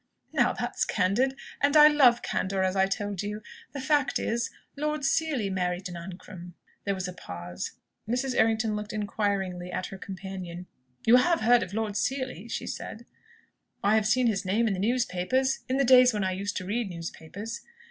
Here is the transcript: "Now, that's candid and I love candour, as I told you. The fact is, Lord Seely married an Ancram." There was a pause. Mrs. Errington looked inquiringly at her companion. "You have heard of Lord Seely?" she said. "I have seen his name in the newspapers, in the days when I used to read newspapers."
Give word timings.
"Now, 0.33 0.51
that's 0.51 0.83
candid 0.83 1.37
and 1.61 1.77
I 1.77 1.87
love 1.87 2.23
candour, 2.23 2.63
as 2.63 2.75
I 2.75 2.87
told 2.87 3.21
you. 3.21 3.43
The 3.71 3.79
fact 3.79 4.17
is, 4.17 4.49
Lord 4.75 5.05
Seely 5.05 5.51
married 5.51 5.87
an 5.89 5.93
Ancram." 5.95 6.53
There 6.85 6.95
was 6.95 7.07
a 7.07 7.13
pause. 7.13 7.73
Mrs. 8.09 8.33
Errington 8.35 8.75
looked 8.75 8.93
inquiringly 8.93 9.71
at 9.71 9.85
her 9.85 9.99
companion. 9.99 10.65
"You 11.05 11.17
have 11.17 11.41
heard 11.41 11.61
of 11.61 11.75
Lord 11.75 11.95
Seely?" 11.95 12.47
she 12.49 12.65
said. 12.65 13.05
"I 13.83 13.93
have 13.93 14.07
seen 14.07 14.25
his 14.25 14.43
name 14.43 14.67
in 14.67 14.73
the 14.73 14.79
newspapers, 14.79 15.59
in 15.69 15.77
the 15.77 15.85
days 15.85 16.15
when 16.15 16.23
I 16.23 16.31
used 16.31 16.57
to 16.57 16.65
read 16.65 16.89
newspapers." 16.89 17.61